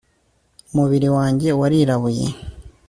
[0.71, 2.25] umubiri wanjye warirabuye